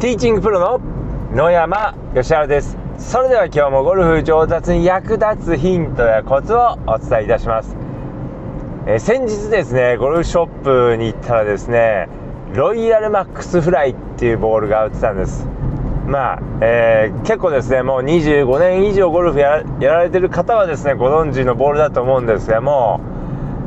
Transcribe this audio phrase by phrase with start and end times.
[0.00, 0.80] ティーチングプロの
[1.34, 2.78] 野山義晴です。
[2.98, 7.76] それでは今日もゴルフ上達に役立つヒントやコツをお伝えいたします、
[8.86, 12.08] え、先日ですねゴルフショップに行ったらですね
[12.54, 15.44] ロイヤルマックスフライっていうボールが売ってたんです。
[16.06, 23.00] まあ、えー、結構ですねもう25年以上ゴルフやられてる方はですねご存知のボールだと思うんですがも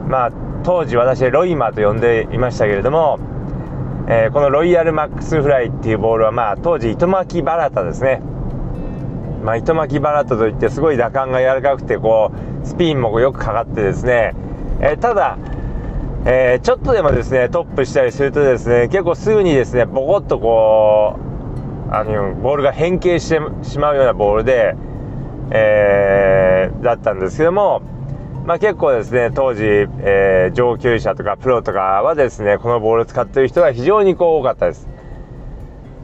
[0.08, 0.32] うまあ
[0.64, 3.20] 当時私ロイマーと呼んでいましたけれども
[4.08, 8.22] えー、このロイヤルマックスフライっていうボールは、まあ、当時糸巻きバラタですね、
[9.44, 12.32] まあ、糸巻きバラタといってすごい打感が柔らかくてこ
[12.64, 14.34] うスピンもよくかかってですね、
[14.82, 15.38] えー、ただ、
[16.26, 21.20] えー、ちょっとでもですねトップしたりするとですね結構すぐにですねボコッとこ
[21.90, 24.76] うあのボールが変形してしまうようなボールで、
[25.50, 27.82] えだったんですけども
[28.46, 34.88] まあ、結構ですね当時、えー、上級者とかプロとかはですねこのボールを使っている人が非常にこう多かったです。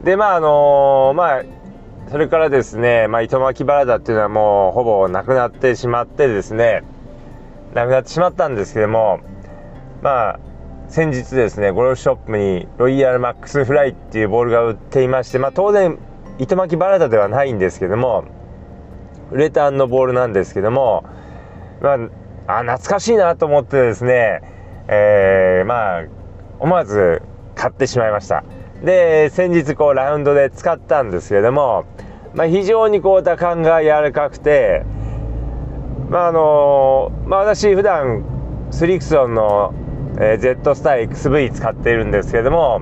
[0.04, 1.42] でまああのー、まあ
[2.10, 6.82] それからですね、まあ、糸巻きバラダっていうのはもうほぼなくなってしまってですね
[7.74, 9.20] なくなってしまったんですけども
[10.00, 10.40] まあ
[10.88, 15.98] 先日ですねゴルフショップにロイヤルマックスフライっていうボールが売っていましてまあ当然
[16.38, 18.24] 糸巻きバラダではないんですけども
[19.30, 21.04] ウレタンのボールなんですけども
[21.82, 21.98] まあ
[22.48, 24.40] あ懐かしいなと思ってですね、
[24.88, 26.04] えー、まあ
[26.58, 27.20] 思わず
[27.54, 28.42] 買ってしまいました。
[28.82, 31.84] で先日こうラウンドで使ったんですけれども、
[32.34, 34.84] まあ、非常にこう打感が柔らかくて
[36.08, 38.24] まああのまあ、私普段
[38.70, 39.74] スリクソンの、
[40.18, 42.78] えー、Z スタイ XV 使っているんですけれども、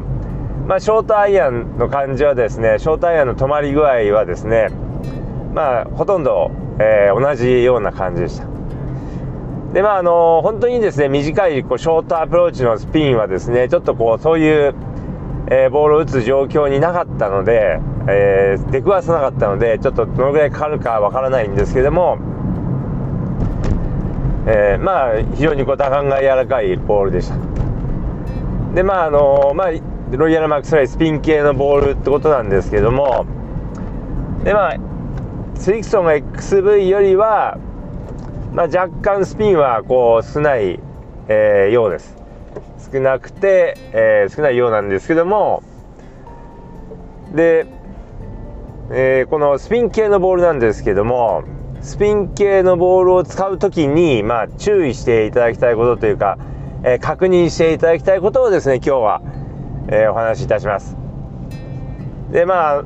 [0.68, 4.68] まあ、ショートアイアンの感じはですねショートアイアンの止まり具合はですね
[5.54, 8.55] まあほとんど、えー、同じような感じでした。
[9.76, 14.74] でまああの本当にですね短いこうショートアプローチのスピンはですねちょっとこうそういう、
[15.50, 22.16] えー、ボールを打つ状況になかったので、えー、出くわさなかったのでちょっとどのぐらいかかるかわからないんですけども、
[24.46, 27.36] えー、まあ非常にこう打感が柔らかいボールでした。
[28.74, 29.72] でまああのまあ
[30.10, 33.26] ロイヤルマックスライスピン系のボールってことなんですけども
[34.42, 34.76] でまあ
[35.54, 37.58] スリクソンが XV よりは
[38.56, 40.80] まあ、若干スピンはこう少ない、
[41.28, 42.16] えー、ようです。
[42.90, 45.62] 少なくて、えー、少ないようなんですけども
[47.34, 47.66] で、
[48.90, 51.44] えー、このスピン系のボールなんですけども
[51.82, 56.38] スピン系のボールを使う時に、まあ、注意していただきたいことというか、
[56.82, 59.22] え、確認していただきたいことをですね今日は、
[59.88, 60.96] え、お話しいたします。
[62.32, 62.82] でまあ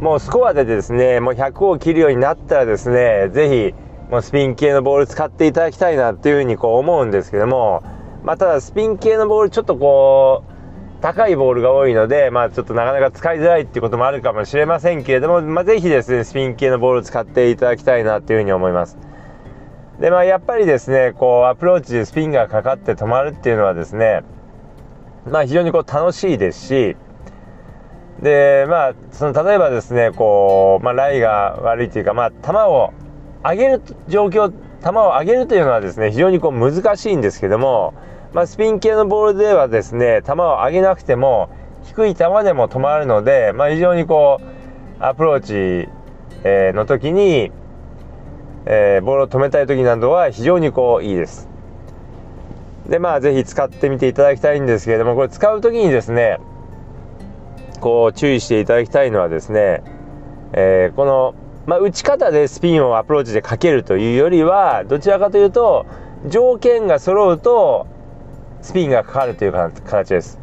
[0.00, 7.82] もうスコアでですねもう100を切るようになったらですね是非もうスピン系のボール使っていただきたいなっていうふうにこう思うんですけども、
[8.24, 18.98] まあ、ただスピン系のボールちょっとこう高いボールが多いので、まあ、ちょっとなかなか使いづらいっていうこともあるかもしれませんけれども、まあ、ぜひですねスピン系のボールを使っていただきたいなっていうふうに思います。
[20.00, 24.22] でまあやっぱりですねこうアプローチでスピンがかかって止まるっていうのはですね
[25.28, 26.96] まあ非常にこう楽しいですし
[28.22, 32.92] でまあその例えばですねこう、まあ、ライが悪いというかまあ球を
[33.44, 37.94] 上げる状況球を上げるというのはですね非常にこう難しいんですけども、
[38.32, 41.50] まあ、スピン系のボールではですね球を上げなくても
[41.84, 45.40] 低い球でも止まるので、まあ、非常にこうアプロー
[45.84, 45.88] チ、
[46.44, 47.52] え、の時に、
[48.66, 51.48] えー、ボールを止めたい時などは非常にこういいです。
[52.88, 56.38] でまあ是非使ってみていただきたいんですけれどもこれ使う時にですね
[57.80, 59.82] こう注意していただきたいのはですね、
[60.54, 61.34] えー、この
[61.68, 65.84] まあ、打ち方でスピンをアプローチでかけるというよりはどちらかというと
[66.26, 67.86] 条件が揃うと
[68.62, 70.40] スピンがかかるという形です。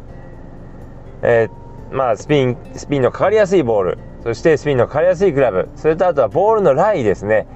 [1.22, 7.48] えー、まあスピンスピンのかかりやすいボールそしてスピンのかかりやすいクラブそれとあとはボールのライですね、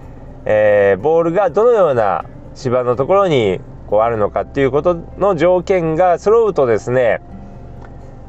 [0.47, 2.25] えー、ボールがどのような
[2.56, 7.20] 芝のところにこうあるのかっていうことの条件が揃うとですね、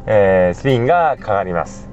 [0.06, 1.91] えー、スピンがかかります。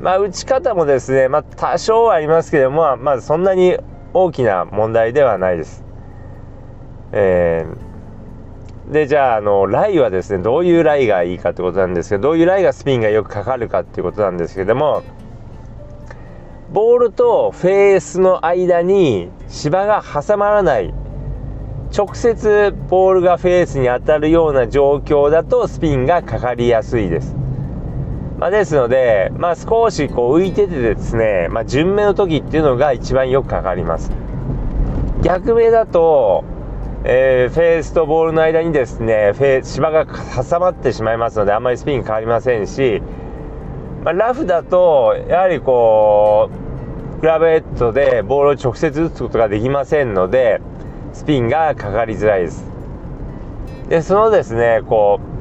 [0.00, 3.76] まあ、打ち方もですね、まあ、多少はありますけども、まあ、そんなに
[4.14, 5.84] 大きな問題ではないです。
[7.12, 15.02] えー、で、じゃあ、あの、ライはですね、どういうライがいいかってことなんですけど、どういうライがスピンがよくかかるかっていうことなんですけども、
[16.72, 20.94] ボールとフェースの間に芝が挟まらない、
[21.94, 27.34] 直接ボールがフェースに当たるような状況だとスピンがかかりやすいです。
[28.40, 34.10] まあ、ですので、まあ、少しこう浮いててですね、まあ、順目の時っていうのが一番よくかかります。
[35.22, 36.44] 逆目だと、
[37.04, 43.02] えー、フェースとボールの間にですねフェ芝が挟まってしまいますのであんまりスピン変わりませんし
[44.04, 46.50] まあ、ラフだとやはりこ
[47.18, 50.62] うクラブヘッドでボールを直接打つことができませんので
[51.12, 52.64] スピンがかかりづらいです。
[53.88, 55.39] でそのですねこう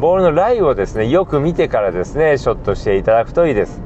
[0.00, 3.82] ボールのライをですねよく見てからですねショットしていただくといいです。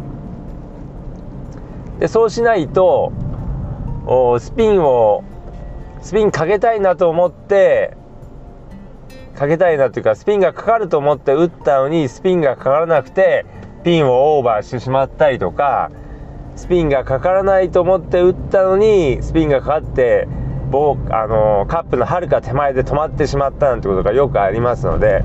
[1.99, 3.13] でそうしないと
[4.39, 5.25] スピンを
[6.03, 7.97] スピンかけたいなと思って
[9.35, 13.45] かけたいなというかスピンがかかると思って打ったのにスピンがかからなくて
[13.83, 15.91] ピンをオーバーしてしまったりとか
[16.57, 20.29] スピンがかからないと思って打ったのにスピンがかかって
[20.71, 25.25] ボあのカップのはるか手前で止まってしまったなんてことがよくありますので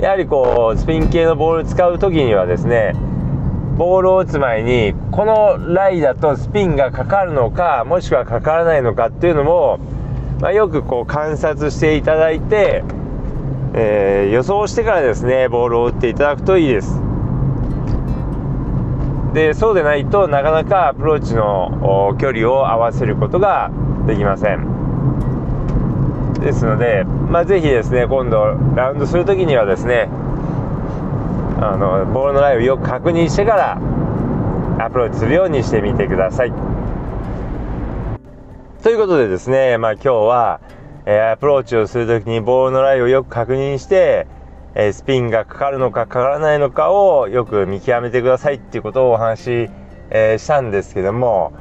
[0.00, 2.94] やはりこうスピン系のボールを使う時にはですね
[3.76, 9.78] ボールを打つ前にこのライだとスピンがかかるのかもしくはかからないのかっていうのも、
[10.40, 12.82] まあ、よくこう観察していただいて、
[13.74, 17.00] えー、予想してからですねボールを打っていただくといいです。
[19.34, 23.70] でそうでないとなかなかアプローチの距離を合わせることが
[24.06, 24.79] できません
[26.40, 30.08] ですので、まあ、ぜひですね今度ラウンドする時にはですね
[31.60, 33.76] あのボールのラインをよく確認してから
[34.84, 36.52] アプローチするようにしてみてください。
[38.82, 40.60] ということでですね、まあ、今日は、
[41.04, 44.26] え、アプローチをする時にボールのラインをよく確認して
[44.74, 49.70] えスピンがかかるのかかからないのかをよく見極めてくださいっていうことをお話し、
[50.10, 51.52] え、したんですけども、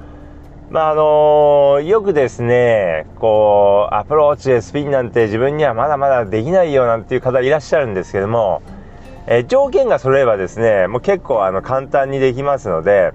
[0.70, 8.62] まああの、よくですね、こう、アプローチでスピンなんて自分にはまだまだできないよなんていう方いらっしゃるんですけども、
[9.26, 13.14] えー、条件が揃えばですね、もう結構あの簡単にできますので、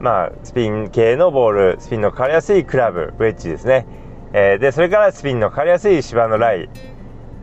[0.00, 3.86] まあ、スピン系のボール、スピンのかかりやすいクラブ、ウェッジですね。
[4.34, 6.68] えで、それからスピンのかかりやすい芝のライ、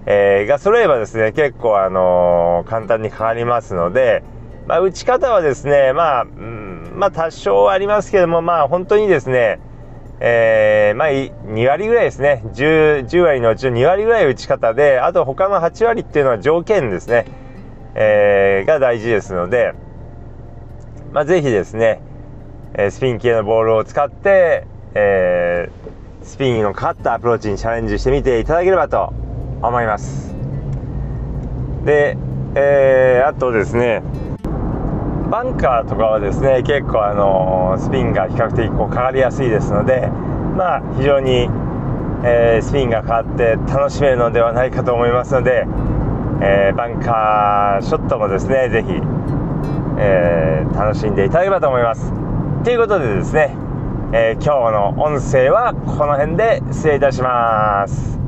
[0.05, 4.21] えー、が揃えばですね、結構あのー、簡単にかかりますので、
[4.67, 6.25] まあ、打ち方はですね、まあ、
[6.95, 9.59] まあ多少ありますけども、まあ本当にですね、
[10.19, 12.43] えー、まあ2割ぐらいですね。
[12.53, 17.25] 10、10割のうちの2割ぐらい打ち方で、あと他の8割っていうのは条件ですね、
[17.95, 19.73] えー、が大事ですので、
[21.11, 22.01] まあぜひですね、
[22.75, 29.13] えスピン系のボールを使って、えー、スピンのかかったアプローチにチャレンジしてみていただければと
[29.61, 30.33] 思います。
[31.85, 32.17] で、
[32.55, 34.03] えー、あとですね
[35.33, 40.07] バンカーとかはですね結構あのスピンが比較的こうかかりやすいですので
[40.55, 41.49] まあ非常に、
[42.23, 45.65] えー、スピンがかかって楽しめるのではないかと思いますので、
[46.39, 48.89] えー、バンカーショットもですね是非、
[49.97, 52.13] えー、楽しんでいただければと思います。
[52.63, 53.55] ということでですね、
[54.13, 58.22] え今日の音声はこの辺で失礼いたします。